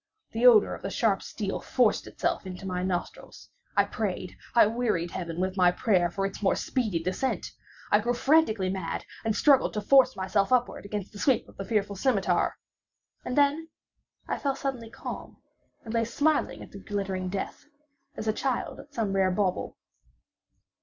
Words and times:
The 0.31 0.47
odor 0.47 0.73
of 0.73 0.81
the 0.81 0.89
sharp 0.89 1.21
steel 1.21 1.59
forced 1.59 2.07
itself 2.07 2.47
into 2.47 2.65
my 2.65 2.81
nostrils. 2.81 3.47
I 3.77 3.83
prayed—I 3.83 4.65
wearied 4.65 5.11
heaven 5.11 5.39
with 5.39 5.55
my 5.57 5.71
prayer 5.71 6.09
for 6.09 6.25
its 6.25 6.41
more 6.41 6.55
speedy 6.55 6.97
descent. 7.03 7.51
I 7.91 7.99
grew 7.99 8.15
frantically 8.15 8.71
mad, 8.71 9.05
and 9.23 9.35
struggled 9.35 9.75
to 9.75 9.81
force 9.81 10.15
myself 10.15 10.51
upward 10.51 10.85
against 10.85 11.13
the 11.13 11.19
sweep 11.19 11.47
of 11.47 11.55
the 11.57 11.65
fearful 11.65 11.95
scimitar. 11.95 12.57
And 13.23 13.37
then 13.37 13.69
I 14.27 14.39
fell 14.39 14.55
suddenly 14.55 14.89
calm, 14.89 15.37
and 15.85 15.93
lay 15.93 16.05
smiling 16.05 16.63
at 16.63 16.71
the 16.71 16.79
glittering 16.79 17.29
death, 17.29 17.67
as 18.17 18.27
a 18.27 18.33
child 18.33 18.79
at 18.79 18.95
some 18.95 19.13
rare 19.13 19.29
bauble. 19.29 19.77